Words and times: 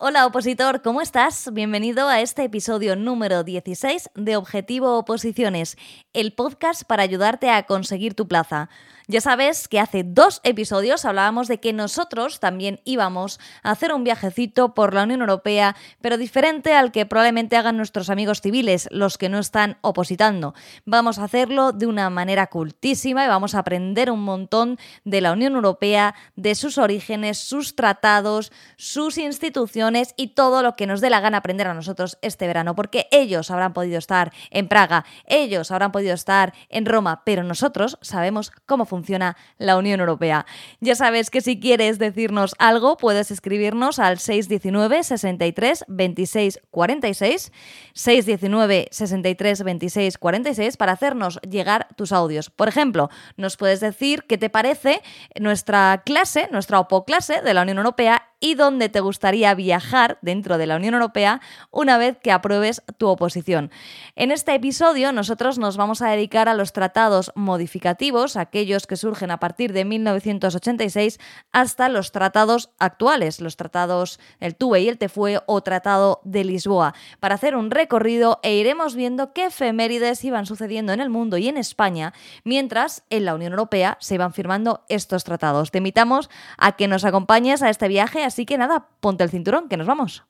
Hola 0.00 0.26
opositor, 0.26 0.80
¿cómo 0.80 1.00
estás? 1.00 1.52
Bienvenido 1.52 2.06
a 2.08 2.20
este 2.20 2.44
episodio 2.44 2.94
número 2.94 3.42
16 3.42 4.10
de 4.14 4.36
Objetivo 4.36 4.96
Oposiciones, 4.96 5.76
el 6.12 6.32
podcast 6.34 6.84
para 6.84 7.02
ayudarte 7.02 7.50
a 7.50 7.64
conseguir 7.64 8.14
tu 8.14 8.28
plaza. 8.28 8.70
Ya 9.10 9.22
sabes 9.22 9.68
que 9.68 9.80
hace 9.80 10.04
dos 10.04 10.42
episodios 10.44 11.06
hablábamos 11.06 11.48
de 11.48 11.60
que 11.60 11.72
nosotros 11.72 12.40
también 12.40 12.82
íbamos 12.84 13.40
a 13.62 13.70
hacer 13.70 13.94
un 13.94 14.04
viajecito 14.04 14.74
por 14.74 14.92
la 14.92 15.04
Unión 15.04 15.22
Europea, 15.22 15.76
pero 16.02 16.18
diferente 16.18 16.74
al 16.74 16.92
que 16.92 17.06
probablemente 17.06 17.56
hagan 17.56 17.78
nuestros 17.78 18.10
amigos 18.10 18.42
civiles, 18.42 18.86
los 18.90 19.16
que 19.16 19.30
no 19.30 19.38
están 19.38 19.78
opositando. 19.80 20.52
Vamos 20.84 21.18
a 21.18 21.24
hacerlo 21.24 21.72
de 21.72 21.86
una 21.86 22.10
manera 22.10 22.48
cultísima 22.48 23.24
y 23.24 23.28
vamos 23.28 23.54
a 23.54 23.60
aprender 23.60 24.10
un 24.10 24.22
montón 24.22 24.76
de 25.06 25.22
la 25.22 25.32
Unión 25.32 25.54
Europea, 25.54 26.14
de 26.36 26.54
sus 26.54 26.76
orígenes, 26.76 27.38
sus 27.38 27.76
tratados, 27.76 28.52
sus 28.76 29.16
instituciones 29.16 30.12
y 30.18 30.34
todo 30.34 30.62
lo 30.62 30.76
que 30.76 30.86
nos 30.86 31.00
dé 31.00 31.08
la 31.08 31.20
gana 31.20 31.38
aprender 31.38 31.66
a 31.66 31.72
nosotros 31.72 32.18
este 32.20 32.46
verano, 32.46 32.74
porque 32.74 33.08
ellos 33.10 33.50
habrán 33.50 33.72
podido 33.72 33.96
estar 33.98 34.34
en 34.50 34.68
Praga, 34.68 35.06
ellos 35.24 35.70
habrán 35.70 35.92
podido 35.92 36.12
estar 36.12 36.52
en 36.68 36.84
Roma, 36.84 37.22
pero 37.24 37.42
nosotros 37.42 37.96
sabemos 38.02 38.52
cómo 38.66 38.84
funciona 38.84 38.97
funciona 38.98 39.36
la 39.58 39.76
Unión 39.76 40.00
Europea. 40.00 40.44
Ya 40.80 40.96
sabes 40.96 41.30
que 41.30 41.40
si 41.40 41.60
quieres 41.60 41.98
decirnos 41.98 42.54
algo, 42.58 42.96
puedes 42.96 43.30
escribirnos 43.30 44.00
al 44.00 44.18
619 44.18 45.04
63 45.04 45.84
26 45.86 46.60
46, 46.70 47.52
619 47.94 48.88
63 48.90 49.62
26 49.62 50.18
46 50.18 50.76
para 50.76 50.92
hacernos 50.92 51.38
llegar 51.48 51.86
tus 51.96 52.10
audios. 52.12 52.50
Por 52.50 52.68
ejemplo, 52.68 53.08
nos 53.36 53.56
puedes 53.56 53.80
decir 53.80 54.24
qué 54.28 54.36
te 54.36 54.50
parece 54.50 55.00
nuestra 55.38 56.02
clase, 56.04 56.48
nuestra 56.50 56.80
OPO 56.80 57.04
clase 57.04 57.40
de 57.40 57.54
la 57.54 57.62
Unión 57.62 57.78
Europea 57.78 58.24
y 58.40 58.54
dónde 58.54 58.88
te 58.88 59.00
gustaría 59.00 59.54
viajar 59.54 60.18
dentro 60.22 60.58
de 60.58 60.66
la 60.66 60.76
Unión 60.76 60.94
Europea 60.94 61.40
una 61.70 61.98
vez 61.98 62.18
que 62.18 62.32
apruebes 62.32 62.82
tu 62.96 63.08
oposición. 63.08 63.70
En 64.14 64.30
este 64.30 64.54
episodio 64.54 65.12
nosotros 65.12 65.58
nos 65.58 65.76
vamos 65.76 66.02
a 66.02 66.10
dedicar 66.10 66.48
a 66.48 66.54
los 66.54 66.72
tratados 66.72 67.32
modificativos, 67.34 68.36
aquellos 68.36 68.86
que 68.86 68.96
surgen 68.96 69.30
a 69.30 69.40
partir 69.40 69.72
de 69.72 69.84
1986 69.84 71.18
hasta 71.52 71.88
los 71.88 72.12
tratados 72.12 72.70
actuales, 72.78 73.40
los 73.40 73.56
tratados 73.56 74.20
el 74.40 74.54
TUE 74.54 74.80
y 74.80 74.88
el 74.88 74.98
TEFUE 74.98 75.40
o 75.46 75.60
Tratado 75.62 76.20
de 76.24 76.44
Lisboa, 76.44 76.94
para 77.20 77.34
hacer 77.34 77.56
un 77.56 77.70
recorrido 77.70 78.40
e 78.42 78.54
iremos 78.54 78.94
viendo 78.94 79.32
qué 79.32 79.46
efemérides 79.46 80.24
iban 80.24 80.46
sucediendo 80.46 80.92
en 80.92 81.00
el 81.00 81.10
mundo 81.10 81.38
y 81.38 81.48
en 81.48 81.56
España 81.56 82.12
mientras 82.44 83.02
en 83.10 83.24
la 83.24 83.34
Unión 83.34 83.52
Europea 83.52 83.96
se 84.00 84.14
iban 84.14 84.32
firmando 84.32 84.84
estos 84.88 85.24
tratados. 85.24 85.70
Te 85.70 85.78
invitamos 85.78 86.30
a 86.56 86.72
que 86.72 86.88
nos 86.88 87.04
acompañes 87.04 87.62
a 87.62 87.70
este 87.70 87.88
viaje 87.88 88.27
Así 88.28 88.44
que 88.44 88.58
nada, 88.58 88.90
ponte 89.00 89.24
el 89.24 89.30
cinturón, 89.30 89.70
que 89.70 89.78
nos 89.78 89.86
vamos. 89.86 90.26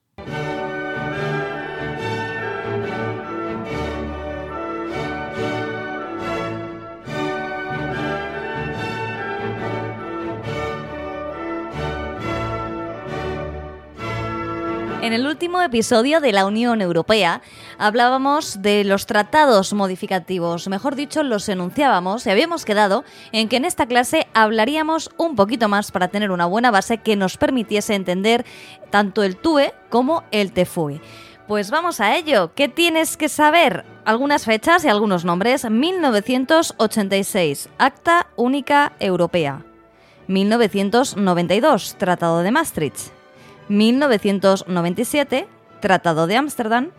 En 15.09 15.15
el 15.15 15.27
último 15.27 15.63
episodio 15.63 16.21
de 16.21 16.33
la 16.33 16.45
Unión 16.45 16.83
Europea 16.83 17.41
hablábamos 17.79 18.61
de 18.61 18.85
los 18.85 19.07
tratados 19.07 19.73
modificativos, 19.73 20.69
mejor 20.69 20.97
dicho, 20.97 21.23
los 21.23 21.49
enunciábamos 21.49 22.27
y 22.27 22.31
habíamos 22.31 22.67
quedado 22.67 23.05
en 23.33 23.49
que 23.49 23.57
en 23.57 23.65
esta 23.65 23.87
clase 23.87 24.27
hablaríamos 24.35 25.09
un 25.17 25.35
poquito 25.35 25.67
más 25.67 25.93
para 25.93 26.09
tener 26.09 26.31
una 26.31 26.45
buena 26.45 26.71
base 26.71 26.99
que 26.99 27.17
nos 27.17 27.39
permitiese 27.39 27.95
entender 27.95 28.45
tanto 28.91 29.23
el 29.23 29.39
TUE 29.39 29.73
como 29.89 30.25
el 30.31 30.53
TEFUE. 30.53 31.01
Pues 31.47 31.71
vamos 31.71 32.03
a 32.03 32.15
ello. 32.15 32.53
¿Qué 32.55 32.69
tienes 32.69 33.17
que 33.17 33.31
saber? 33.31 33.87
Algunas 34.05 34.45
fechas 34.45 34.85
y 34.85 34.89
algunos 34.89 35.25
nombres. 35.25 35.71
1986, 35.71 37.71
Acta 37.79 38.27
Única 38.37 38.93
Europea. 39.01 39.65
1992, 40.27 41.97
Tratado 41.97 42.41
de 42.41 42.51
Maastricht. 42.51 43.18
1997, 43.69 45.49
Tratado 45.81 46.27
de 46.27 46.37
Ámsterdam, 46.37 46.91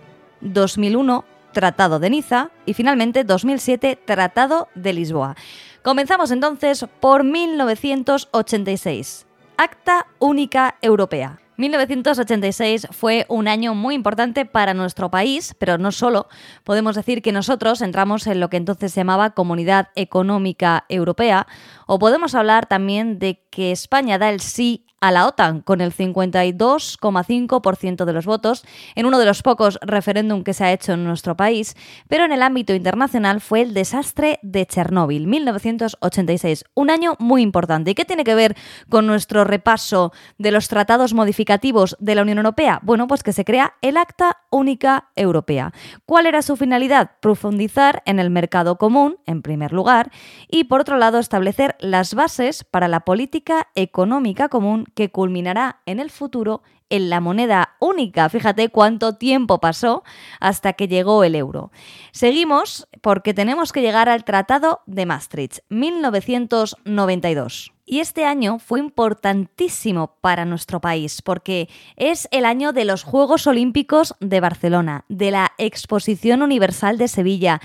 2001, 0.42 1.26
Tratado 1.52 2.00
de 2.00 2.10
Niza 2.10 2.50
y 2.66 2.74
finalmente 2.74 3.24
2007, 3.24 4.00
Tratado 4.06 4.68
de 4.76 4.94
Lisboa. 4.94 5.36
Comenzamos 5.84 6.32
entonces 6.32 6.86
por 7.00 7.24
1986, 7.24 9.28
Acta 9.58 10.08
Única 10.20 10.76
Europea. 10.82 11.40
1986 11.60 12.88
fue 12.92 13.26
un 13.28 13.50
año 13.50 13.76
muy 13.76 13.94
importante 13.94 14.46
para 14.46 14.74
nuestro 14.74 15.12
país, 15.12 15.54
pero 15.60 15.78
no 15.78 15.92
solo. 15.92 16.30
Podemos 16.64 16.96
decir 16.96 17.22
que 17.22 17.34
nosotros 17.34 17.82
entramos 17.82 18.26
en 18.28 18.40
lo 18.40 18.50
que 18.50 18.56
entonces 18.56 18.94
se 18.94 19.02
llamaba 19.02 19.32
Comunidad 19.32 19.90
Económica 19.96 20.86
Europea, 20.88 21.48
o 21.86 22.00
podemos 22.00 22.34
hablar 22.34 22.66
también 22.66 23.20
de 23.20 23.44
que 23.52 23.74
España 23.74 24.18
da 24.18 24.30
el 24.30 24.40
sí 24.40 24.86
a 25.02 25.12
la 25.12 25.28
OTAN 25.28 25.62
con 25.62 25.82
el 25.82 25.94
52,5% 25.94 28.06
de 28.06 28.14
los 28.14 28.26
votos, 28.26 28.64
en 28.96 29.06
uno 29.06 29.20
de 29.20 29.26
los 29.26 29.42
pocos 29.42 29.78
referéndum 29.82 30.44
que 30.44 30.54
se 30.54 30.64
ha 30.66 30.74
hecho 30.74 30.94
en 30.94 31.04
nuestro 31.04 31.36
país, 31.38 31.76
pero 32.08 32.26
en 32.26 32.32
el 32.32 32.42
ámbito 32.42 32.74
internacional 32.74 33.42
fue 33.42 33.62
el 33.62 33.74
desastre 33.74 34.40
de 34.42 34.66
Chernóbil, 34.66 35.28
1986, 35.28 36.66
un 36.74 36.90
año 36.90 37.16
muy 37.20 37.42
importante. 37.42 37.92
¿Y 37.92 37.96
qué 37.96 38.06
tiene 38.06 38.24
que 38.24 38.36
ver 38.36 38.56
con 38.90 39.08
nuestro 39.08 39.44
repaso 39.44 40.14
de 40.38 40.52
los 40.52 40.68
tratados 40.68 41.14
modificativos 41.50 41.98
de 42.00 42.16
la 42.16 42.22
Unión 42.22 42.38
Europea? 42.38 42.80
Bueno, 42.84 43.08
pues 43.08 43.24
que 43.24 43.34
se 43.34 43.44
crea 43.44 43.74
el 43.82 43.98
Acta 43.98 44.38
Única 44.52 45.10
Europea. 45.16 45.74
¿Cuál 46.06 46.28
era 46.28 46.44
su 46.44 46.56
finalidad? 46.56 47.12
Profundizar 47.22 48.04
en 48.06 48.20
el 48.20 48.30
mercado 48.30 48.78
común, 48.78 49.18
en 49.26 49.42
primer 49.42 49.74
lugar, 49.74 50.12
y 50.48 50.66
por 50.66 50.82
otro 50.82 50.98
lado 50.98 51.18
establecer 51.18 51.76
las 51.80 52.14
bases 52.14 52.64
para 52.64 52.88
la 52.88 53.00
política 53.00 53.68
económica 53.74 54.50
común 54.50 54.86
que 54.94 55.10
culminará 55.10 55.82
en 55.88 56.00
el 56.00 56.12
futuro 56.12 56.62
en 56.90 57.10
la 57.10 57.20
moneda 57.20 57.78
única. 57.80 58.30
Fíjate 58.30 58.70
cuánto 58.70 59.16
tiempo 59.16 59.60
pasó 59.60 60.04
hasta 60.40 60.74
que 60.74 60.88
llegó 60.88 61.24
el 61.24 61.34
euro. 61.36 61.72
Seguimos 62.12 62.88
porque 63.02 63.34
tenemos 63.34 63.72
que 63.72 63.82
llegar 63.82 64.08
al 64.08 64.24
Tratado 64.24 64.82
de 64.86 65.08
Maastricht, 65.08 65.60
1992. 65.70 67.74
Y 67.92 68.02
este 68.02 68.24
año 68.24 68.60
fue 68.60 68.80
importantísimo 68.80 70.14
para 70.22 70.46
nuestro 70.46 70.80
país 70.80 71.24
porque 71.24 71.70
es 71.96 72.28
el 72.30 72.46
año 72.46 72.72
de 72.72 72.86
los 72.86 73.02
Juegos 73.02 73.48
Olímpicos 73.48 74.14
de 74.20 74.40
Barcelona, 74.40 75.06
de 75.10 75.32
la 75.32 75.54
Exposición 75.58 76.44
Universal 76.44 77.00
de 77.00 77.08
Sevilla. 77.08 77.62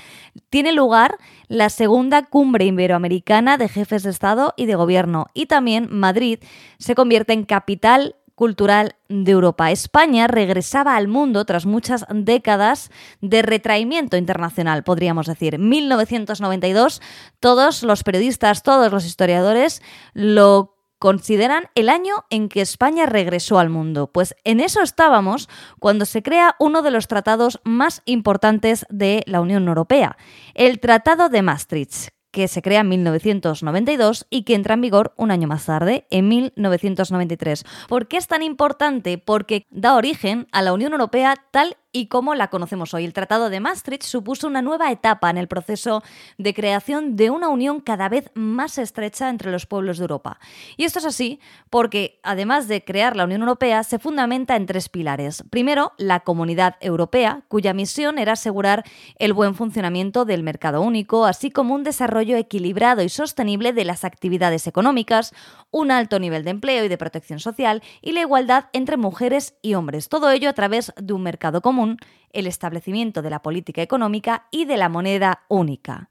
Tiene 0.49 0.73
lugar 0.73 1.19
la 1.49 1.69
segunda 1.69 2.23
cumbre 2.23 2.65
iberoamericana 2.65 3.59
de 3.59 3.69
jefes 3.69 4.03
de 4.03 4.09
Estado 4.09 4.55
y 4.57 4.65
de 4.65 4.77
Gobierno 4.77 5.27
y 5.35 5.45
también 5.45 5.89
Madrid 5.91 6.39
se 6.79 6.95
convierte 6.95 7.35
en 7.35 7.45
capital 7.45 8.17
cultural 8.35 8.97
de 9.09 9.33
Europa. 9.33 9.71
España 9.71 10.27
regresaba 10.27 10.97
al 10.97 11.09
mundo 11.09 11.45
tras 11.45 11.67
muchas 11.67 12.05
décadas 12.11 12.91
de 13.21 13.43
retraimiento 13.43 14.17
internacional, 14.17 14.85
podríamos 14.85 15.27
decir. 15.27 15.59
1992, 15.59 17.01
todos 17.41 17.83
los 17.83 18.03
periodistas, 18.03 18.63
todos 18.63 18.93
los 18.93 19.05
historiadores 19.05 19.83
lo 20.13 20.75
consideran 20.99 21.65
el 21.75 21.91
año 21.91 22.25
en 22.31 22.49
que 22.49 22.63
España 22.63 23.05
regresó 23.05 23.59
al 23.59 23.69
mundo. 23.69 24.11
Pues 24.11 24.35
en 24.45 24.61
eso 24.61 24.81
estábamos 24.81 25.51
cuando 25.79 26.07
se 26.07 26.23
crea 26.23 26.57
uno 26.59 26.81
de 26.81 26.91
los 26.91 27.09
tratados 27.09 27.61
más 27.63 28.01
importantes 28.07 28.87
de 28.89 29.23
la 29.27 29.43
Unión 29.43 29.69
Europea, 29.69 30.17
el 30.55 30.81
Tratado 30.81 31.29
de 31.29 31.43
Maastricht, 31.43 32.09
que 32.35 32.49
se 32.49 32.63
crea 32.63 32.81
en 32.81 32.89
1992 32.89 34.27
y 34.29 34.43
que 34.43 34.57
entra 34.57 34.75
en 34.75 34.81
vigor 34.81 35.15
un 35.17 35.31
año 35.31 35.47
más 35.47 35.67
tarde, 35.67 36.05
en 36.11 36.29
1993. 36.29 37.65
¿Por 37.89 38.09
qué 38.09 38.17
es 38.17 38.27
tan 38.27 38.43
importante? 38.43 39.19
Porque 39.19 39.65
da 39.71 39.95
origen 39.95 40.49
a 40.51 40.61
la 40.61 40.73
Unión 40.73 40.93
Europea 40.93 41.37
tal 41.53 41.77
y 41.95 42.09
como 42.09 42.35
la 42.35 42.49
conocemos 42.49 42.93
hoy. 42.93 43.05
El 43.05 43.13
Tratado 43.13 43.51
de 43.51 43.61
Maastricht 43.61 44.03
supuso 44.03 44.49
una 44.49 44.63
nueva 44.63 44.91
etapa 44.91 45.31
en 45.31 45.39
el 45.39 45.47
proceso 45.47 46.03
de 46.39 46.53
creación 46.53 47.15
de 47.15 47.31
una 47.31 47.49
unión 47.49 47.81
cada 47.81 48.09
vez 48.09 48.33
más 48.35 48.79
estrecha 48.79 49.31
entre 49.31 49.53
los 49.53 49.65
pueblos 49.65 49.99
de 49.99 50.03
Europa. 50.03 50.41
Y 50.77 50.85
esto 50.85 50.99
es 50.99 51.07
así 51.07 51.39
porque, 51.71 52.19
además 52.25 52.67
de 52.67 52.85
crear 52.85 53.15
la 53.17 53.25
Unión 53.25 53.43
Europea, 53.43 53.85
se 53.85 54.01
fundamenta 54.01 54.57
en 54.57 54.67
tres 54.67 54.89
pilares. 54.89 55.45
Primero, 55.51 55.93
la 55.97 56.21
Comunidad 56.21 56.75
Europea, 56.81 57.45
cuya 57.47 57.73
misión 57.73 58.19
era 58.19 58.33
asegurar 58.33 58.83
el 59.21 59.33
buen 59.33 59.55
funcionamiento 59.55 60.25
del 60.25 60.43
mercado 60.43 60.83
único, 60.83 61.27
así 61.27 61.53
como 61.53 61.77
un 61.77 61.85
desarrollo 61.85 62.37
equilibrado 62.37 63.03
y 63.03 63.09
sostenible 63.09 63.73
de 63.73 63.85
las 63.85 64.05
actividades 64.05 64.67
económicas, 64.67 65.33
un 65.71 65.93
alto 65.93 66.19
nivel 66.19 66.43
de 66.43 66.51
empleo 66.51 66.85
y 66.85 66.89
de 66.89 66.99
protección 66.99 67.39
social 67.39 67.85
y 68.03 68.13
la 68.13 68.23
igualdad 68.23 68.65
entre 68.73 68.97
mujeres 68.97 69.55
y 69.63 69.75
hombres. 69.75 70.09
Todo 70.09 70.31
ello 70.33 70.51
a 70.51 70.55
través 70.55 70.93
de 70.97 71.13
un 71.13 71.23
mercado 71.23 71.61
común 71.61 71.84
el 72.33 72.47
establecimiento 72.47 73.23
de 73.23 73.31
la 73.31 73.43
política 73.43 73.83
económica 73.83 74.47
y 74.51 74.65
de 74.65 74.77
la 74.77 74.89
moneda 74.89 75.45
única. 75.49 76.11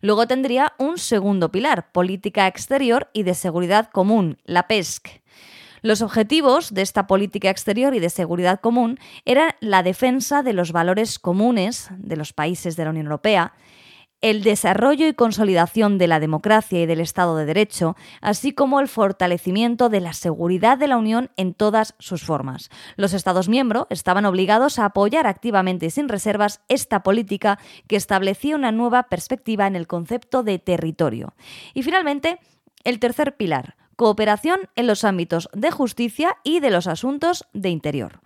Luego 0.00 0.26
tendría 0.26 0.72
un 0.78 0.98
segundo 0.98 1.50
pilar, 1.50 1.92
política 1.92 2.46
exterior 2.46 3.10
y 3.12 3.22
de 3.22 3.34
seguridad 3.34 3.90
común, 3.90 4.38
la 4.44 4.66
PESC. 4.66 5.20
Los 5.82 6.02
objetivos 6.02 6.74
de 6.74 6.82
esta 6.82 7.06
política 7.06 7.50
exterior 7.50 7.94
y 7.94 8.00
de 8.00 8.10
seguridad 8.10 8.60
común 8.60 8.98
eran 9.24 9.52
la 9.60 9.82
defensa 9.82 10.42
de 10.42 10.52
los 10.52 10.72
valores 10.72 11.18
comunes 11.18 11.88
de 11.96 12.16
los 12.16 12.32
países 12.32 12.76
de 12.76 12.84
la 12.84 12.90
Unión 12.90 13.06
Europea, 13.06 13.52
el 14.20 14.42
desarrollo 14.42 15.06
y 15.06 15.14
consolidación 15.14 15.96
de 15.96 16.08
la 16.08 16.20
democracia 16.20 16.82
y 16.82 16.86
del 16.86 17.00
Estado 17.00 17.36
de 17.36 17.46
Derecho, 17.46 17.96
así 18.20 18.52
como 18.52 18.80
el 18.80 18.88
fortalecimiento 18.88 19.88
de 19.88 20.00
la 20.00 20.12
seguridad 20.12 20.76
de 20.76 20.88
la 20.88 20.96
Unión 20.96 21.30
en 21.36 21.54
todas 21.54 21.94
sus 21.98 22.22
formas. 22.22 22.70
Los 22.96 23.14
Estados 23.14 23.48
miembros 23.48 23.86
estaban 23.90 24.26
obligados 24.26 24.78
a 24.78 24.86
apoyar 24.86 25.26
activamente 25.26 25.86
y 25.86 25.90
sin 25.90 26.08
reservas 26.08 26.60
esta 26.68 27.02
política 27.02 27.58
que 27.86 27.96
establecía 27.96 28.56
una 28.56 28.72
nueva 28.72 29.04
perspectiva 29.04 29.66
en 29.66 29.76
el 29.76 29.86
concepto 29.86 30.42
de 30.42 30.58
territorio. 30.58 31.34
Y 31.74 31.82
finalmente, 31.82 32.40
el 32.84 32.98
tercer 32.98 33.36
pilar, 33.36 33.77
cooperación 33.98 34.60
en 34.76 34.86
los 34.86 35.02
ámbitos 35.02 35.50
de 35.52 35.72
justicia 35.72 36.36
y 36.44 36.60
de 36.60 36.70
los 36.70 36.86
asuntos 36.86 37.48
de 37.52 37.70
interior. 37.70 38.20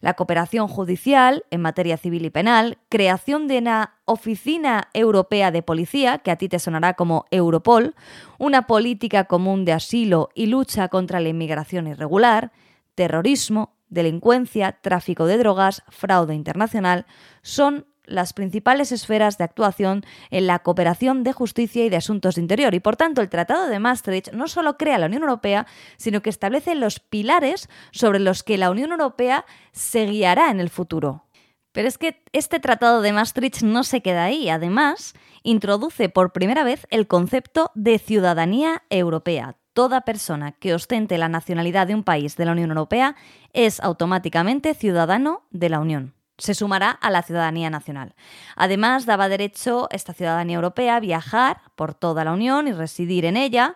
La 0.00 0.14
cooperación 0.14 0.68
judicial 0.68 1.44
en 1.50 1.60
materia 1.60 1.98
civil 1.98 2.24
y 2.24 2.30
penal, 2.30 2.78
creación 2.88 3.46
de 3.46 3.58
una 3.58 3.98
Oficina 4.06 4.88
Europea 4.94 5.50
de 5.50 5.60
Policía, 5.60 6.16
que 6.16 6.30
a 6.30 6.36
ti 6.36 6.48
te 6.48 6.58
sonará 6.58 6.94
como 6.94 7.26
Europol, 7.30 7.94
una 8.38 8.66
política 8.66 9.24
común 9.24 9.66
de 9.66 9.74
asilo 9.74 10.30
y 10.34 10.46
lucha 10.46 10.88
contra 10.88 11.20
la 11.20 11.28
inmigración 11.28 11.88
irregular, 11.88 12.50
terrorismo, 12.94 13.74
delincuencia, 13.90 14.78
tráfico 14.80 15.26
de 15.26 15.36
drogas, 15.36 15.82
fraude 15.90 16.34
internacional, 16.34 17.04
son 17.42 17.84
las 18.08 18.32
principales 18.32 18.92
esferas 18.92 19.38
de 19.38 19.44
actuación 19.44 20.04
en 20.30 20.46
la 20.46 20.58
cooperación 20.60 21.22
de 21.22 21.32
justicia 21.32 21.84
y 21.84 21.90
de 21.90 21.96
asuntos 21.96 22.34
de 22.34 22.42
interior. 22.42 22.74
Y 22.74 22.80
por 22.80 22.96
tanto, 22.96 23.20
el 23.20 23.28
Tratado 23.28 23.68
de 23.68 23.78
Maastricht 23.78 24.32
no 24.32 24.48
solo 24.48 24.76
crea 24.76 24.98
la 24.98 25.06
Unión 25.06 25.22
Europea, 25.22 25.66
sino 25.96 26.22
que 26.22 26.30
establece 26.30 26.74
los 26.74 27.00
pilares 27.00 27.68
sobre 27.92 28.18
los 28.18 28.42
que 28.42 28.58
la 28.58 28.70
Unión 28.70 28.90
Europea 28.90 29.44
se 29.72 30.06
guiará 30.06 30.50
en 30.50 30.60
el 30.60 30.70
futuro. 30.70 31.24
Pero 31.72 31.86
es 31.86 31.98
que 31.98 32.22
este 32.32 32.60
Tratado 32.60 33.02
de 33.02 33.12
Maastricht 33.12 33.62
no 33.62 33.84
se 33.84 34.00
queda 34.00 34.24
ahí. 34.24 34.48
Además, 34.48 35.14
introduce 35.42 36.08
por 36.08 36.32
primera 36.32 36.64
vez 36.64 36.86
el 36.90 37.06
concepto 37.06 37.70
de 37.74 37.98
ciudadanía 37.98 38.82
europea. 38.90 39.56
Toda 39.74 40.00
persona 40.00 40.52
que 40.52 40.74
ostente 40.74 41.18
la 41.18 41.28
nacionalidad 41.28 41.86
de 41.86 41.94
un 41.94 42.02
país 42.02 42.36
de 42.36 42.46
la 42.46 42.52
Unión 42.52 42.70
Europea 42.70 43.14
es 43.52 43.80
automáticamente 43.80 44.74
ciudadano 44.74 45.46
de 45.50 45.68
la 45.68 45.78
Unión 45.78 46.17
se 46.38 46.54
sumará 46.54 46.90
a 46.90 47.10
la 47.10 47.22
ciudadanía 47.22 47.68
nacional. 47.68 48.14
Además, 48.56 49.06
daba 49.06 49.28
derecho 49.28 49.88
esta 49.90 50.14
ciudadanía 50.14 50.56
europea 50.56 50.96
a 50.96 51.00
viajar 51.00 51.60
por 51.74 51.94
toda 51.94 52.24
la 52.24 52.32
Unión 52.32 52.68
y 52.68 52.72
residir 52.72 53.24
en 53.24 53.36
ella, 53.36 53.74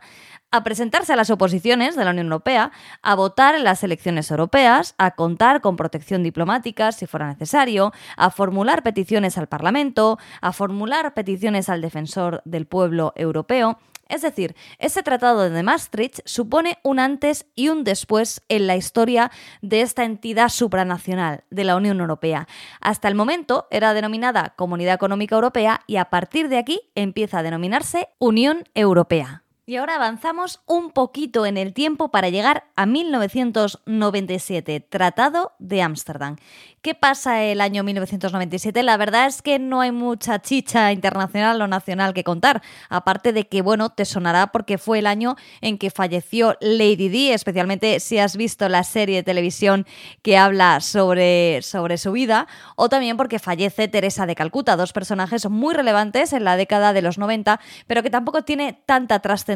a 0.53 0.63
presentarse 0.63 1.13
a 1.15 1.17
las 1.17 1.31
oposiciones 1.31 1.97
de 1.97 2.05
la 2.05 2.11
Unión 2.11 2.27
Europea, 2.27 2.73
a 3.03 3.15
votar 3.15 3.55
en 3.55 3.65
las 3.65 3.83
elecciones 3.83 4.31
europeas, 4.31 4.95
a 4.99 5.13
contar 5.13 5.63
con 5.63 5.77
protección 5.77 6.23
diplomática 6.23 6.93
si 6.93 7.07
fuera 7.07 7.27
necesario, 7.27 7.93
a 8.17 8.31
formular 8.31 8.83
peticiones 8.83 9.39
al 9.39 9.49
Parlamento, 9.49 10.19
a 10.41 10.53
formular 10.53 11.15
peticiones 11.15 11.69
al 11.71 11.81
defensor 11.81 12.43
del 12.45 12.67
pueblo 12.67 13.15
europeo, 13.17 13.79
es 14.13 14.21
decir, 14.21 14.55
ese 14.79 15.03
tratado 15.03 15.49
de 15.49 15.63
Maastricht 15.63 16.21
supone 16.27 16.79
un 16.83 16.99
antes 16.99 17.47
y 17.55 17.71
un 17.71 17.83
después 17.83 18.43
en 18.49 18.67
la 18.67 18.77
historia 18.77 19.31
de 19.63 19.81
esta 19.81 20.05
entidad 20.05 20.51
supranacional 20.51 21.45
de 21.51 21.65
la 21.65 21.77
Unión 21.77 21.99
Europea. 21.99 22.47
Hasta 22.83 23.09
el 23.09 23.15
momento 23.15 23.67
era 23.71 23.95
denominada 23.95 24.55
Comunidad 24.55 24.95
Económica 24.95 25.35
Europea 25.35 25.81
y 25.87 25.97
a 25.97 26.11
partir 26.11 26.51
de 26.51 26.59
aquí 26.59 26.81
empieza 26.95 27.39
a 27.39 27.43
denominarse 27.43 28.11
Unión 28.19 28.65
Europea. 28.75 29.45
Y 29.65 29.77
ahora 29.77 29.95
avanzamos 29.95 30.61
un 30.67 30.91
poquito 30.91 31.47
en 31.47 31.57
el 31.57 31.73
tiempo 31.73 32.11
para 32.11 32.31
llegar 32.31 32.65
a 32.75 32.85
1997, 32.85 34.81
Tratado 34.81 35.53
de 35.61 35.83
Ámsterdam. 35.83 36.35
¿Qué 36.81 36.97
pasa 36.97 37.45
el 37.45 37.61
año 37.61 37.85
1997? 37.85 38.83
La 38.83 38.97
verdad 38.97 39.27
es 39.27 39.41
que 39.41 39.61
no 39.61 39.81
hay 39.81 39.93
mucha 39.93 40.41
chicha 40.41 40.91
internacional 40.91 41.63
o 41.63 41.69
nacional 41.69 42.13
que 42.13 42.25
contar, 42.25 42.61
aparte 42.89 43.33
de 43.33 43.47
que, 43.47 43.63
bueno, 43.63 43.91
te 43.91 44.05
sonará 44.05 44.49
porque 44.49 44.79
fue 44.79 44.99
el 44.99 45.07
año 45.07 45.37
en 45.61 45.79
que 45.79 45.91
falleció 45.91 46.57
Lady 46.61 47.09
Di, 47.09 47.31
especialmente 47.31 48.01
si 48.01 48.19
has 48.19 48.37
visto 48.37 48.69
la 48.69 48.83
serie 48.83 49.19
de 49.19 49.23
televisión 49.23 49.87
que 50.23 50.37
habla 50.37 50.81
sobre, 50.81 51.63
sobre 51.63 51.99
su 51.99 52.11
vida, 52.11 52.49
o 52.75 52.89
también 52.89 53.17
porque 53.17 53.39
fallece 53.39 53.87
Teresa 53.87 54.27
de 54.27 54.35
Calcuta, 54.35 54.75
dos 54.75 54.93
personajes 54.93 55.49
muy 55.49 55.75
relevantes 55.75 56.33
en 56.33 56.43
la 56.43 56.57
década 56.57 56.93
de 56.93 57.03
los 57.03 57.17
90, 57.17 57.61
pero 57.87 58.03
que 58.03 58.11
tampoco 58.11 58.43
tiene 58.43 58.83
tanta 58.87 59.21
trascendencia 59.21 59.52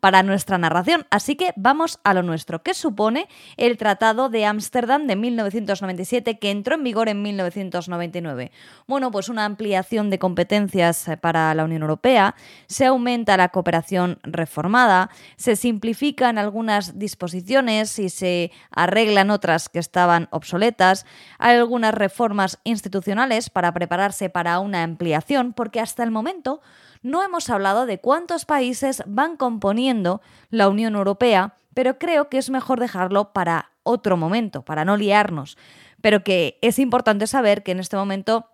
para 0.00 0.22
nuestra 0.22 0.58
narración. 0.58 1.06
Así 1.10 1.36
que 1.36 1.52
vamos 1.56 2.00
a 2.04 2.14
lo 2.14 2.22
nuestro. 2.22 2.62
¿Qué 2.62 2.74
supone 2.74 3.28
el 3.56 3.76
Tratado 3.76 4.28
de 4.28 4.46
Ámsterdam 4.46 5.06
de 5.06 5.16
1997? 5.16 6.38
que 6.38 6.50
entró 6.50 6.74
en 6.74 6.84
vigor 6.84 7.08
en 7.08 7.22
1999. 7.22 8.52
Bueno, 8.86 9.10
pues 9.10 9.28
una 9.28 9.44
ampliación 9.44 10.10
de 10.10 10.18
competencias 10.18 11.08
eh, 11.08 11.16
para 11.16 11.54
la 11.54 11.64
Unión 11.64 11.82
Europea, 11.82 12.34
se 12.66 12.86
aumenta 12.86 13.36
la 13.36 13.50
cooperación 13.50 14.18
reformada, 14.22 15.10
se 15.36 15.56
simplifican 15.56 16.38
algunas 16.38 16.98
disposiciones 16.98 17.98
y 17.98 18.08
se 18.08 18.52
arreglan 18.70 19.30
otras 19.30 19.68
que 19.68 19.78
estaban 19.78 20.28
obsoletas, 20.30 21.06
hay 21.38 21.56
algunas 21.56 21.94
reformas 21.94 22.58
institucionales 22.64 23.50
para 23.50 23.72
prepararse 23.72 24.30
para 24.30 24.58
una 24.60 24.82
ampliación, 24.82 25.52
porque 25.52 25.80
hasta 25.80 26.02
el 26.02 26.10
momento 26.10 26.60
no 27.02 27.22
hemos 27.22 27.50
hablado 27.50 27.86
de 27.86 27.98
cuántos 27.98 28.44
países 28.44 29.02
van 29.06 29.36
componiendo 29.36 30.20
la 30.50 30.68
Unión 30.68 30.94
Europea, 30.94 31.54
pero 31.74 31.98
creo 31.98 32.28
que 32.28 32.38
es 32.38 32.50
mejor 32.50 32.80
dejarlo 32.80 33.32
para 33.32 33.70
otro 33.82 34.16
momento, 34.16 34.62
para 34.62 34.84
no 34.84 34.96
liarnos. 34.96 35.58
Pero 36.00 36.24
que 36.24 36.58
es 36.62 36.78
importante 36.78 37.26
saber 37.26 37.62
que 37.62 37.72
en 37.72 37.80
este 37.80 37.96
momento 37.96 38.46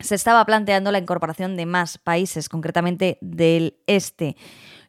se 0.00 0.14
estaba 0.14 0.44
planteando 0.44 0.92
la 0.92 0.98
incorporación 0.98 1.56
de 1.56 1.66
más 1.66 1.98
países, 1.98 2.48
concretamente 2.48 3.18
del 3.20 3.78
este. 3.86 4.36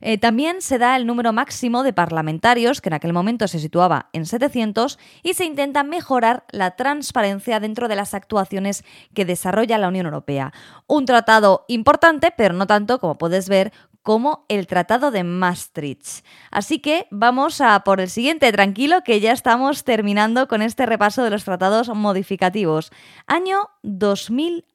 Eh, 0.01 0.17
también 0.17 0.61
se 0.61 0.77
da 0.77 0.95
el 0.95 1.05
número 1.05 1.33
máximo 1.33 1.83
de 1.83 1.91
parlamentarios, 1.91 2.79
que 2.79 2.89
en 2.89 2.93
aquel 2.93 3.11
momento 3.11 3.47
se 3.47 3.59
situaba 3.59 4.09
en 4.13 4.25
700, 4.25 4.97
y 5.23 5.33
se 5.33 5.45
intenta 5.45 5.83
mejorar 5.83 6.45
la 6.51 6.75
transparencia 6.75 7.59
dentro 7.59 7.87
de 7.87 7.97
las 7.97 8.13
actuaciones 8.13 8.83
que 9.13 9.25
desarrolla 9.25 9.77
la 9.77 9.89
Unión 9.89 10.05
Europea. 10.05 10.53
Un 10.87 11.05
tratado 11.05 11.65
importante, 11.67 12.33
pero 12.35 12.53
no 12.53 12.65
tanto, 12.65 12.99
como 12.99 13.17
puedes 13.17 13.49
ver, 13.49 13.73
como 14.01 14.45
el 14.47 14.65
Tratado 14.65 15.11
de 15.11 15.23
Maastricht. 15.23 16.25
Así 16.51 16.79
que 16.79 17.07
vamos 17.11 17.59
a 17.59 17.81
por 17.83 17.99
el 17.99 18.09
siguiente, 18.09 18.51
tranquilo, 18.51 19.03
que 19.03 19.19
ya 19.19 19.33
estamos 19.33 19.83
terminando 19.83 20.47
con 20.47 20.61
este 20.61 20.85
repaso 20.85 21.23
de 21.23 21.29
los 21.29 21.43
tratados 21.43 21.89
modificativos. 21.89 22.91
Año 23.27 23.69
2000 23.83 24.65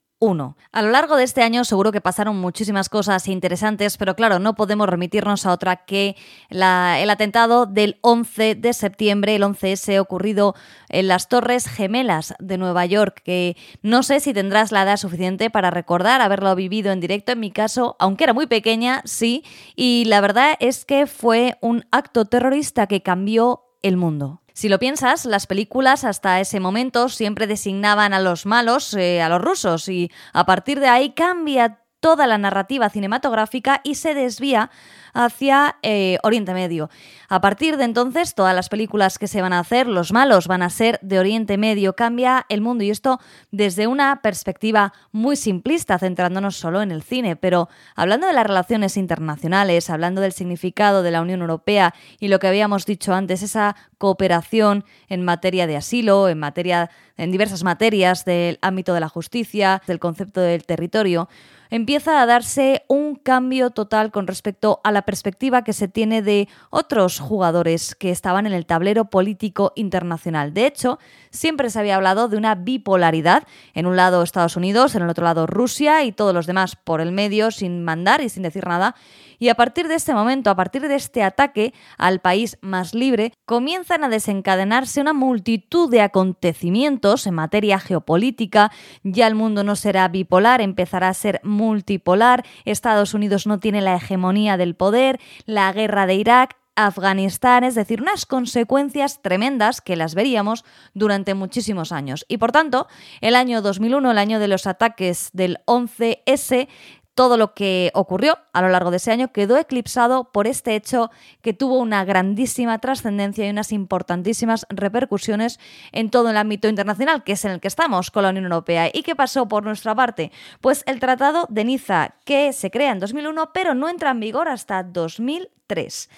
a 0.73 0.81
lo 0.81 0.91
largo 0.91 1.17
de 1.17 1.25
este 1.25 1.43
año 1.43 1.65
seguro 1.65 1.93
que 1.93 2.01
pasaron 2.01 2.37
muchísimas 2.41 2.89
cosas 2.89 3.29
interesantes, 3.29 3.99
pero 3.99 4.17
claro, 4.17 4.39
no 4.39 4.55
podemos 4.55 4.89
remitirnos 4.89 5.45
a 5.45 5.53
otra 5.53 5.85
que 5.85 6.17
el 6.49 7.11
atentado 7.11 7.67
del 7.67 7.99
11 8.01 8.55
de 8.55 8.73
septiembre, 8.73 9.37
el 9.37 9.43
11S 9.43 9.99
ocurrido 10.01 10.55
en 10.89 11.09
las 11.09 11.29
Torres 11.29 11.69
Gemelas 11.69 12.35
de 12.39 12.57
Nueva 12.57 12.87
York, 12.87 13.21
que 13.23 13.57
no 13.83 14.03
sé 14.03 14.21
si 14.21 14.33
tendrás 14.33 14.73
la 14.73 14.85
edad 14.85 14.97
suficiente 14.97 15.51
para 15.51 15.71
recordar 15.71 16.23
haberlo 16.23 16.55
vivido 16.55 16.91
en 16.91 17.01
directo. 17.01 17.33
En 17.33 17.41
mi 17.41 17.51
caso, 17.51 17.95
aunque 17.99 18.25
era 18.25 18.33
muy 18.33 18.47
pequeña, 18.47 19.03
sí, 19.05 19.45
y 19.77 20.07
la 20.07 20.23
verdad 20.23 20.55
es 20.59 20.87
que 20.87 21.07
fue 21.07 21.59
un 21.61 21.85
acto 21.91 22.25
terrorista 22.25 22.87
que 22.87 23.03
cambió 23.03 23.65
el 23.85 23.97
mundo. 23.97 24.41
Si 24.55 24.69
lo 24.69 24.79
piensas, 24.79 25.27
las 25.27 25.47
películas 25.47 26.05
hasta 26.05 26.41
ese 26.41 26.61
momento 26.61 27.09
siempre 27.09 27.47
designaban 27.47 28.15
a 28.15 28.21
los 28.21 28.47
malos, 28.47 28.95
eh, 28.95 29.21
a 29.21 29.29
los 29.29 29.41
rusos, 29.41 29.89
y 29.89 30.11
a 30.33 30.47
partir 30.47 30.81
de 30.81 30.89
ahí 30.89 31.11
cambia 31.11 31.81
toda 32.05 32.27
la 32.27 32.37
narrativa 32.37 32.91
cinematográfica 32.91 33.81
y 33.83 33.95
se 33.95 34.13
desvía 34.13 34.71
hacia 35.15 35.77
eh, 35.81 36.19
Oriente 36.23 36.53
Medio. 36.53 36.91
A 37.31 37.41
partir 37.41 37.79
de 37.79 37.85
entonces, 37.85 38.35
todas 38.35 38.55
las 38.55 38.69
películas 38.69 39.17
que 39.19 39.27
se 39.27 39.41
van 39.41 39.55
a 39.55 39.61
hacer, 39.61 39.87
los 39.87 40.13
malos 40.13 40.47
van 40.47 40.61
a 40.61 40.69
ser 40.69 40.99
de 41.01 41.19
Oriente 41.19 41.57
Medio. 41.57 41.97
Cambia 41.97 42.45
el 42.51 42.61
mundo 42.61 42.85
y 42.85 42.91
esto 42.91 43.21
desde 43.53 43.87
una 43.87 44.21
perspectiva 44.21 44.93
muy 45.13 45.37
simplista, 45.37 45.99
centrándonos 45.99 46.57
solo 46.57 46.83
en 46.83 46.91
el 46.91 47.03
cine. 47.03 47.37
Pero 47.37 47.71
hablando 47.97 48.27
de 48.27 48.35
las 48.35 48.47
relaciones 48.47 48.99
internacionales, 48.99 49.89
hablando 49.89 50.21
del 50.21 50.33
significado 50.33 51.03
de 51.03 51.11
la 51.11 51.23
Unión 51.23 51.41
Europea 51.41 51.95
y 52.21 52.29
lo 52.29 52.39
que 52.39 52.49
habíamos 52.49 52.85
dicho 52.85 53.15
antes, 53.15 53.41
esa 53.43 53.77
cooperación 53.97 54.85
en 55.09 55.25
materia 55.25 55.67
de 55.67 55.79
asilo, 55.79 56.29
en 56.29 56.39
materia 56.39 56.91
en 57.17 57.31
diversas 57.31 57.63
materias 57.63 58.25
del 58.25 58.59
ámbito 58.61 58.93
de 58.93 59.01
la 59.01 59.09
justicia, 59.09 59.81
del 59.87 60.01
concepto 60.01 60.41
del 60.41 60.65
territorio, 60.65 61.29
empieza 61.75 62.23
a 62.23 62.27
darse 62.27 62.85
un 62.87 63.17
cambio 63.17 63.71
total 63.71 64.13
con 64.13 64.29
respecto 64.29 64.81
a 64.85 64.93
la 64.93 65.03
perspectiva 65.03 65.65
que 65.65 65.73
se 65.73 65.89
tiene 65.89 66.23
de 66.23 66.49
otros 66.71 67.19
jugadores 67.19 67.97
que 67.97 68.13
estaban 68.13 68.47
en 68.47 68.53
el 68.53 68.65
tablero 68.65 69.07
político 69.07 69.73
internacional. 69.75 70.55
De 70.55 70.67
hecho, 70.67 71.01
siempre 71.33 71.71
se 71.71 71.81
había 71.81 71.97
hablado 71.97 72.29
de 72.29 72.37
una 72.37 72.55
bipolaridad, 72.55 73.43
en 73.75 73.87
un 73.87 73.97
lado 73.97 74.23
Estados 74.23 74.57
Unidos, 74.57 74.95
en 74.95 75.03
el 75.03 75.09
otro 75.09 75.25
lado 75.25 75.49
Rusia 75.49 76.05
y 76.05 76.13
todos 76.13 76.33
los 76.33 76.47
demás 76.47 76.77
por 76.77 77.01
el 77.01 77.11
medio 77.11 77.51
sin 77.51 77.83
mandar 77.83 78.21
y 78.21 78.29
sin 78.29 78.45
decir 78.45 78.69
nada. 78.69 78.95
Y 79.39 79.49
a 79.49 79.55
partir 79.55 79.89
de 79.89 79.95
este 79.95 80.15
momento, 80.15 80.51
a 80.51 80.57
partir 80.57 80.83
de 80.83 80.95
este 80.95 81.23
ataque 81.23 81.75
al 81.99 82.21
país 82.21 82.59
más 82.61 82.95
libre, 82.95 83.33
comienzan 83.47 84.05
a 84.05 84.09
desencadenarse 84.09 85.01
una 85.01 85.13
multitud 85.13 85.91
de 85.91 86.01
acontecimientos 86.01 87.27
en 87.27 87.35
materia 87.35 87.79
geopolítica. 87.79 88.71
Ya 89.03 89.27
el 89.27 89.35
mundo 89.35 89.65
no 89.65 89.77
será 89.77 90.09
bipolar, 90.09 90.61
empezará 90.61 91.09
a 91.09 91.15
ser 91.15 91.41
multipolar. 91.43 92.45
Estados 92.65 93.15
Unidos 93.15 93.47
no 93.47 93.61
tiene 93.61 93.81
la 93.81 93.97
hegemonía 93.97 94.57
del 94.57 94.75
poder, 94.75 95.21
la 95.47 95.73
guerra 95.73 96.07
de 96.07 96.15
Irak 96.15 96.57
Afganistán, 96.77 97.63
es 97.63 97.75
decir, 97.75 98.03
unas 98.03 98.27
consecuencias 98.27 99.23
tremendas 99.23 99.81
que 99.81 99.97
las 99.97 100.15
veríamos 100.15 100.65
durante 100.93 101.35
muchísimos 101.35 101.93
años. 101.93 102.25
Y 102.29 102.39
por 102.39 102.53
tanto, 102.53 102.89
el 103.21 103.37
año 103.37 103.63
2001, 103.63 104.11
el 104.11 104.19
año 104.19 104.41
de 104.41 104.49
los 104.49 104.67
ataques 104.67 105.31
del 105.33 105.59
11S, 105.67 106.69
todo 107.15 107.37
lo 107.37 107.55
que 107.55 107.91
ocurrió 107.95 108.39
a 108.53 108.63
lo 108.63 108.69
largo 108.69 108.91
de 108.91 108.99
ese 108.99 109.13
año 109.13 109.33
quedó 109.33 109.57
eclipsado 109.57 110.33
por 110.33 110.47
este 110.47 110.75
hecho 110.75 111.11
que 111.43 111.53
tuvo 111.53 111.79
una 111.79 112.05
grandísima 112.05 112.79
trascendencia 112.79 113.47
y 113.47 113.51
unas 113.51 113.73
importantísimas 113.73 114.67
repercusiones 114.69 115.61
en 115.93 116.11
todo 116.11 116.31
el 116.31 116.37
ámbito 116.37 116.69
internacional, 116.69 117.25
que 117.25 117.33
es 117.33 117.45
en 117.45 117.53
el 117.53 117.61
que 117.61 117.69
estamos 117.69 118.11
con 118.11 118.25
la 118.25 118.31
Unión 118.31 118.45
Europea. 118.45 118.91
¿Y 118.93 119.03
qué 119.03 119.15
pasó 119.15 119.47
por 119.47 119.65
nuestra 119.65 119.95
parte? 119.95 120.33
Pues 120.61 120.83
el 120.87 121.01
Tratado 121.01 121.47
de 121.49 121.65
Niza, 121.65 122.15
que 122.25 122.53
se 122.53 122.71
crea 122.71 122.93
en 122.93 122.99
2001, 122.99 123.53
pero 123.53 123.75
no 123.75 123.89
entra 123.89 124.11
en 124.11 124.21
vigor 124.21 124.49
hasta 124.49 124.83
2003. 124.83 126.09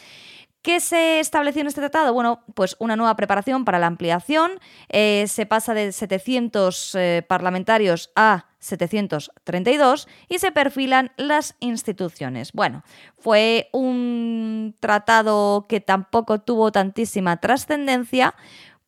¿Qué 0.67 0.81
se 0.81 1.21
estableció 1.21 1.61
en 1.61 1.69
este 1.69 1.81
tratado? 1.81 2.13
Bueno, 2.13 2.43
pues 2.55 2.75
una 2.81 2.97
nueva 2.97 3.15
preparación 3.15 3.65
para 3.65 3.79
la 3.79 3.87
ampliación. 3.87 4.59
Eh, 4.89 5.27
se 5.29 5.47
pasa 5.47 5.75
de 5.75 5.93
700 5.93 6.97
eh, 6.97 7.25
parlamentarios 7.29 8.11
a 8.17 8.47
732 8.59 10.09
y 10.29 10.41
se 10.41 10.51
perfilan 10.51 11.13
las 11.17 11.55
instituciones. 11.61 12.51
Bueno, 12.53 12.83
fue 13.17 13.69
un 13.71 14.75
tratado 14.81 15.67
que 15.69 15.79
tampoco 15.79 16.41
tuvo 16.41 16.73
tantísima 16.73 17.37
trascendencia 17.37 18.35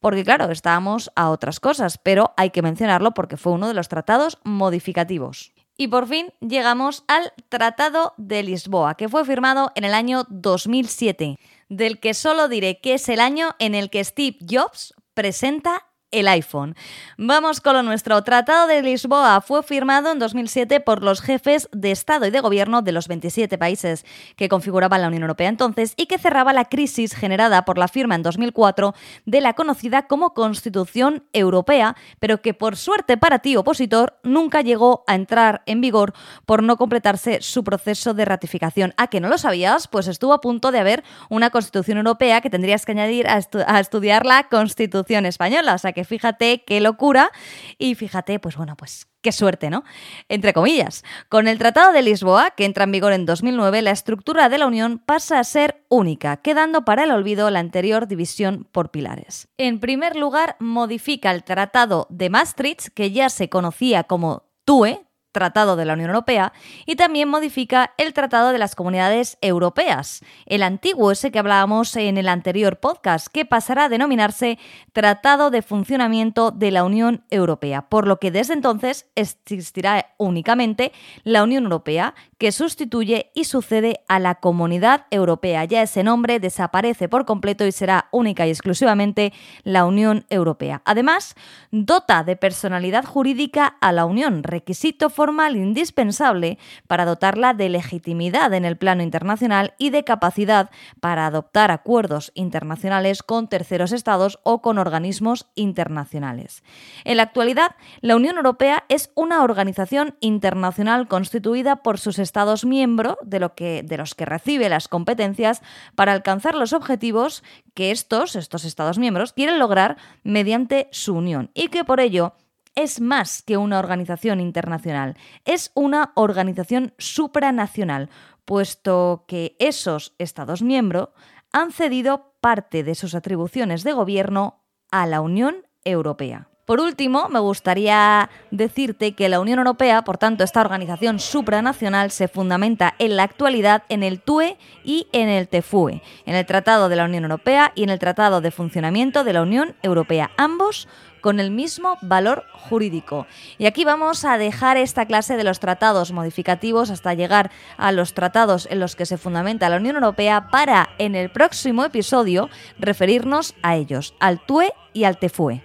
porque 0.01 0.25
claro, 0.25 0.51
estábamos 0.51 1.13
a 1.15 1.31
otras 1.31 1.61
cosas, 1.61 1.97
pero 1.97 2.35
hay 2.37 2.51
que 2.51 2.61
mencionarlo 2.61 3.15
porque 3.15 3.37
fue 3.37 3.53
uno 3.53 3.69
de 3.69 3.75
los 3.75 3.87
tratados 3.87 4.41
modificativos. 4.43 5.53
Y 5.77 5.87
por 5.87 6.09
fin 6.09 6.33
llegamos 6.41 7.05
al 7.07 7.33
Tratado 7.49 8.15
de 8.17 8.43
Lisboa, 8.43 8.97
que 8.97 9.09
fue 9.09 9.25
firmado 9.25 9.71
en 9.77 9.85
el 9.85 9.95
año 9.95 10.25
2007 10.29 11.39
del 11.69 12.01
que 12.01 12.15
solo 12.15 12.49
diré 12.49 12.81
que 12.81 12.95
es 12.95 13.09
el 13.09 13.21
año 13.21 13.55
en 13.59 13.75
el 13.75 13.91
que 13.91 14.05
Steve 14.05 14.39
Jobs 14.49 14.95
presenta 15.15 15.88
el 16.11 16.29
iPhone. 16.29 16.75
Vamos 17.17 17.61
con 17.61 17.75
lo 17.75 17.83
nuestro. 17.83 18.23
Tratado 18.23 18.67
de 18.67 18.83
Lisboa 18.83 19.41
fue 19.41 19.63
firmado 19.63 20.11
en 20.11 20.19
2007 20.19 20.81
por 20.81 21.03
los 21.03 21.21
jefes 21.21 21.69
de 21.73 21.91
Estado 21.91 22.27
y 22.27 22.31
de 22.31 22.41
Gobierno 22.41 22.83
de 22.83 22.93
los 22.93 23.09
27 23.09 23.59
países 23.59 24.05
que 24.37 24.49
configuraban 24.49 25.03
la 25.03 25.09
Unión 25.09 25.23
Europea 25.23 25.49
entonces 25.49 25.95
y 25.97 26.07
que 26.07 26.19
cerraba 26.19 26.53
la 26.53 26.65
crisis 26.65 27.15
generada 27.15 27.65
por 27.65 27.79
la 27.79 27.89
firma 27.89 28.15
en 28.15 28.23
2004 28.23 28.95
de 29.27 29.41
la 29.41 29.55
conocida 29.55 30.07
como 30.07 30.35
Constitución 30.35 31.25
Europea, 31.33 31.97
pero 32.21 32.41
que 32.41 32.55
por 32.55 32.77
suerte 32.77 33.17
para 33.17 33.41
ti, 33.41 33.57
opositor, 33.57 34.19
nunca 34.23 34.63
llegó 34.63 35.05
a 35.07 35.15
entrar 35.15 35.63
en 35.67 35.81
vigor 35.81 36.15
por 36.47 36.63
no 36.63 36.77
completarse 36.77 37.41
su 37.43 37.65
proceso 37.65 38.15
de 38.15 38.25
ratificación. 38.25 38.95
¿A 38.97 39.09
que 39.09 39.21
no 39.21 39.29
lo 39.29 39.39
sabías? 39.39 39.89
Pues 39.89 40.09
estuvo 40.09 40.33
a 40.33 40.41
punto 40.41 40.73
de 40.73 40.79
haber 40.79 41.05
una 41.29 41.51
Constitución 41.51 41.99
Europea 41.99 42.41
que 42.41 42.51
tendrías 42.51 42.87
que 42.87 42.93
añadir 42.93 43.27
a, 43.29 43.39
estudiar 43.79 44.27
la 44.27 44.49
Constitución 44.49 45.27
Española. 45.27 45.75
O 45.75 45.79
sea 45.79 45.93
que 45.99 46.05
fíjate 46.05 46.63
qué 46.65 46.81
locura 46.81 47.33
y 47.77 47.97
fíjate, 47.97 48.39
pues 48.39 48.57
bueno, 48.57 48.77
pues 48.77 49.09
qué 49.21 49.33
suerte, 49.33 49.69
¿no? 49.69 49.83
Entre 50.29 50.53
comillas. 50.53 51.03
Con 51.29 51.49
el 51.49 51.59
Tratado 51.59 51.93
de 51.93 52.03
Lisboa, 52.03 52.53
que 52.53 52.67
entra 52.67 52.85
en 52.85 52.93
vigor 52.93 53.13
en 53.13 53.27
2009, 53.27 53.83
la 53.83 53.91
estructura 53.91 54.49
de 54.49 54.59
la 54.59 54.69
Unión 54.69 55.03
pasa 55.05 55.41
a 55.41 55.45
ser 55.45 55.85
única, 55.89 56.37
quedando 56.37 56.85
para 56.85 57.03
el 57.03 57.11
olvido 57.11 57.51
la 57.51 57.59
anterior 57.59 58.07
división 58.07 58.69
por 58.71 58.93
pilares. 58.93 59.49
En 59.59 59.81
primer 59.81 60.15
lugar, 60.15 60.55
modifica 60.61 61.33
el 61.33 61.43
Tratado 61.43 62.07
de 62.11 62.31
Maastricht, 62.31 62.91
que 62.95 63.11
ya 63.11 63.29
se 63.29 63.49
conocía 63.49 64.05
como 64.05 64.45
TUE, 64.65 65.05
Tratado 65.39 65.77
de 65.77 65.85
la 65.85 65.93
Unión 65.93 66.11
Europea 66.11 66.53
y 66.85 66.97
también 66.97 67.29
modifica 67.29 67.95
el 67.97 68.13
Tratado 68.13 68.51
de 68.51 68.59
las 68.59 68.75
Comunidades 68.75 69.39
Europeas, 69.41 70.25
el 70.47 70.65
antiguo 70.65 71.13
ese 71.13 71.31
que 71.31 71.39
hablábamos 71.39 71.95
en 71.95 72.19
el 72.19 72.29
anterior 72.29 72.81
podcast, 72.81 73.29
que 73.29 73.45
pasará 73.45 73.85
a 73.85 73.89
denominarse 73.89 74.59
Tratado 74.93 75.51
de 75.51 75.63
Funcionamiento 75.63 76.51
de 76.51 76.73
la 76.73 76.83
Unión 76.83 77.23
Europea, 77.31 77.83
por 77.89 78.09
lo 78.09 78.19
que 78.19 78.33
desde 78.33 78.55
entonces 78.55 79.07
existirá 79.15 80.13
únicamente 80.19 80.91
la 81.23 81.45
Unión 81.45 81.63
Europea, 81.63 82.17
que 82.37 82.51
sustituye 82.51 83.31
y 83.33 83.45
sucede 83.45 84.01
a 84.09 84.19
la 84.19 84.37
Comunidad 84.37 85.07
Europea. 85.13 85.65
Ya 85.67 85.83
ese 85.83 86.03
nombre 86.03 86.41
desaparece 86.41 87.09
por 87.09 87.27
completo 87.27 87.65
y 87.65 87.71
será 87.71 88.09
única 88.11 88.45
y 88.45 88.51
exclusivamente 88.51 89.33
la 89.63 89.85
Unión 89.85 90.27
Europea. 90.31 90.83
Además, 90.85 91.37
dota 91.71 92.25
de 92.25 92.35
personalidad 92.35 93.05
jurídica 93.05 93.77
a 93.81 93.93
la 93.93 94.05
Unión, 94.05 94.43
requisito 94.43 95.11
formal 95.11 95.28
indispensable 95.57 96.59
para 96.87 97.05
dotarla 97.05 97.55
de 97.55 97.69
legitimidad 97.69 98.53
en 98.55 98.65
el 98.65 98.77
plano 98.77 99.03
internacional 99.03 99.75
y 99.79 99.91
de 99.91 100.05
capacidad 100.05 100.71
para 101.01 101.27
adoptar 101.27 101.71
acuerdos 101.71 102.33
internacionales 102.35 103.23
con 103.23 103.49
terceros 103.49 103.93
estados 103.93 104.39
o 104.43 104.63
con 104.63 104.79
organismos 104.79 105.47
internacionales. 105.55 106.63
En 107.05 107.17
la 107.19 107.25
actualidad, 107.25 107.77
la 108.01 108.17
Unión 108.17 108.37
Europea 108.37 108.85
es 108.89 109.11
una 109.15 109.43
organización 109.43 110.17
internacional 110.21 111.09
constituida 111.09 111.77
por 111.77 111.99
sus 111.99 112.19
estados 112.19 112.65
miembros 112.65 113.17
de, 113.23 113.41
los 113.41 114.15
que 114.15 114.25
recibe 114.25 114.69
las 114.69 114.89
competencias 114.89 115.63
para 115.95 116.13
alcanzar 116.13 116.55
los 116.55 116.73
objetivos 116.73 117.43
que 117.75 117.91
estos 117.91 118.35
estados 118.35 118.99
miembros, 118.99 119.33
quieren 119.33 119.59
lograr 119.59 119.97
mediante 120.23 120.89
su 120.91 121.15
unión 121.15 121.51
y 121.55 121.69
que 121.69 121.85
por 121.85 122.01
ello 122.01 122.35
es 122.79 123.01
más 123.01 123.43
que 123.43 123.57
una 123.57 123.81
organización 123.81 124.39
internacional, 124.39 125.17
es 125.45 125.73
una 125.75 126.13
organización 126.15 126.95
supranacional, 126.97 128.09
puesto 128.45 129.25
que 129.27 129.57
esos 129.59 130.15
Estados 130.19 130.63
miembros 130.63 131.09
han 131.53 131.73
cedido 131.73 132.35
parte 132.41 132.85
de 132.85 132.95
sus 132.95 133.17
atribuciones 133.17 133.83
de 133.83 133.95
gobierno 133.95 134.63
a 134.93 135.07
la 135.07 135.21
Unión 135.21 135.67
Europea. 135.83 136.51
Por 136.69 136.81
último, 136.81 137.31
me 137.31 137.41
gustaría 137.41 138.29
decirte 138.51 139.15
que 139.15 139.31
la 139.31 139.41
Unión 139.41 139.59
Europea, 139.59 140.03
por 140.03 140.19
tanto, 140.19 140.45
esta 140.45 140.61
organización 140.61 141.19
supranacional, 141.19 142.11
se 142.11 142.29
fundamenta 142.29 142.95
en 142.99 143.17
la 143.17 143.23
actualidad 143.23 143.85
en 143.89 144.03
el 144.03 144.21
TUE 144.21 144.59
y 144.85 145.09
en 145.13 145.31
el 145.31 145.49
TEFUE, 145.49 146.03
en 146.27 146.35
el 146.35 146.45
Tratado 146.45 146.91
de 146.91 146.97
la 146.97 147.07
Unión 147.07 147.25
Europea 147.25 147.73
y 147.75 147.85
en 147.85 147.89
el 147.89 147.99
Tratado 147.99 148.43
de 148.43 148.51
Funcionamiento 148.51 149.25
de 149.25 149.33
la 149.33 149.41
Unión 149.41 149.77
Europea, 149.83 150.31
ambos 150.37 150.89
con 151.21 151.41
el 151.41 151.51
mismo 151.51 151.99
valor 152.01 152.45
jurídico. 152.53 153.27
Y 153.59 153.67
aquí 153.67 153.85
vamos 153.85 154.25
a 154.25 154.39
dejar 154.39 154.77
esta 154.77 155.07
clase 155.07 155.37
de 155.37 155.45
los 155.45 155.61
tratados 155.61 156.13
modificativos 156.13 156.91
hasta 156.91 157.15
llegar 157.15 157.51
a 157.77 157.93
los 157.93 158.15
tratados 158.15 158.69
en 158.71 158.81
los 158.81 158.97
que 158.97 159.07
se 159.07 159.19
fundamenta 159.19 159.69
la 159.69 159.77
Unión 159.77 159.97
Europea 159.97 160.49
para, 160.51 160.91
en 160.99 161.15
el 161.15 161.31
próximo 161.31 161.85
episodio, 161.85 162.51
referirnos 162.79 163.55
a 163.63 163.77
ellos, 163.77 164.15
al 164.21 164.41
TUE 164.41 164.73
y 164.93 165.05
al 165.05 165.19
TEFUE. 165.19 165.63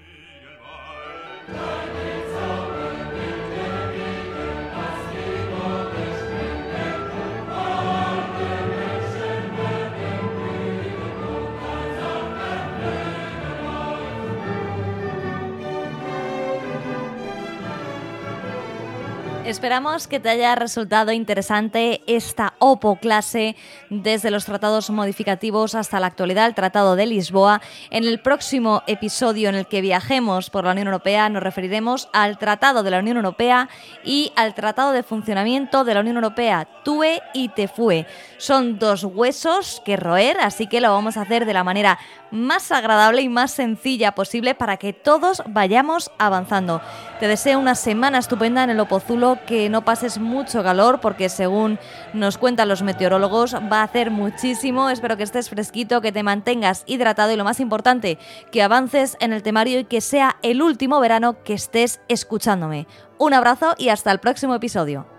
Esperamos 19.53 20.07
que 20.07 20.19
te 20.19 20.29
haya 20.29 20.55
resultado 20.55 21.12
interesante 21.12 22.01
esta 22.07 22.52
OPO 22.63 22.96
clase 22.96 23.58
desde 23.89 24.32
los 24.32 24.46
tratados 24.46 24.89
modificativos 24.89 25.75
hasta 25.75 26.00
la 26.00 26.08
actualidad, 26.08 26.48
el 26.48 26.55
Tratado 26.55 26.96
de 26.96 27.05
Lisboa. 27.05 27.62
En 27.89 28.05
el 28.05 28.22
próximo 28.22 28.84
episodio 28.88 29.50
en 29.50 29.55
el 29.55 29.67
que 29.67 29.82
viajemos 29.82 30.50
por 30.50 30.63
la 30.63 30.72
Unión 30.72 30.88
Europea 30.88 31.27
nos 31.27 31.43
referiremos 31.43 32.08
al 32.13 32.38
Tratado 32.38 32.82
de 32.82 32.91
la 32.91 33.00
Unión 33.00 33.17
Europea 33.17 33.67
y 34.05 34.32
al 34.38 34.53
Tratado 34.53 34.93
de 34.93 35.03
Funcionamiento 35.03 35.84
de 35.84 35.93
la 35.93 36.00
Unión 36.00 36.15
Europea, 36.15 36.65
TUE 36.86 37.22
y 37.34 37.50
TEFUE. 37.50 38.08
Son 38.38 38.79
dos 38.79 39.03
huesos 39.03 39.82
que 39.84 39.98
roer, 39.98 40.38
así 40.39 40.67
que 40.67 40.79
lo 40.79 40.93
vamos 40.93 41.17
a 41.17 41.22
hacer 41.24 41.46
de 41.46 41.53
la 41.53 41.65
manera 41.65 42.00
más 42.32 42.72
agradable 42.72 43.22
y 43.22 43.29
más 43.29 43.51
sencilla 43.51 44.13
posible 44.13 44.55
para 44.55 44.77
que 44.77 44.91
todos 44.91 45.43
vayamos 45.48 46.12
avanzando. 46.17 46.82
Te 47.20 47.27
deseo 47.27 47.60
una 47.60 47.75
semana 47.75 48.17
estupenda 48.17 48.63
en 48.63 48.72
el 48.72 48.79
Opozulo, 48.79 49.38
que 49.46 49.70
no 49.70 49.86
pases 49.86 50.17
mucho 50.17 50.63
calor 50.63 51.00
porque 51.00 51.29
según 51.29 51.77
nos 52.13 52.38
cuentan 52.53 52.69
los 52.69 52.83
meteorólogos 52.83 53.55
va 53.55 53.79
a 53.79 53.83
hacer 53.83 54.12
muchísimo. 54.12 54.91
Espero 54.91 55.17
que 55.17 55.24
estés 55.24 55.50
fresquito, 55.50 56.01
que 56.01 56.12
te 56.12 56.22
mantengas 56.22 56.83
hidratado 56.86 57.31
y 57.31 57.36
lo 57.36 57.43
más 57.43 57.60
importante, 57.60 58.19
que 58.51 58.62
avances 58.62 59.17
en 59.19 59.33
el 59.33 59.41
temario 59.41 59.79
y 59.79 59.86
que 59.86 60.01
sea 60.01 60.38
el 60.43 60.62
último 60.62 61.00
verano 61.00 61.41
que 61.43 61.55
estés 61.55 62.00
escuchándome. 62.10 62.86
Un 63.17 63.33
abrazo 63.33 63.74
y 63.79 63.89
hasta 63.89 64.12
el 64.12 64.19
próximo 64.19 64.53
episodio. 64.53 65.12